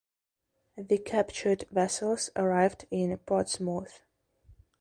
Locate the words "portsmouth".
3.19-4.01